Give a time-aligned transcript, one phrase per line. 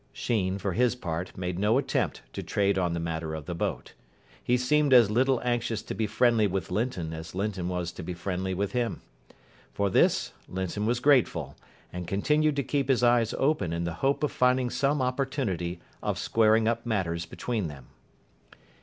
[0.13, 3.93] Sheen, for his part, made no attempt to trade on the matter of the boat.
[4.43, 8.15] He seemed as little anxious to be friendly with Linton as Linton was to be
[8.15, 9.03] friendly with him.
[9.75, 11.55] For this Linton was grateful,
[11.93, 16.17] and continued to keep his eyes open in the hope of finding some opportunity of
[16.17, 17.89] squaring up matters between them.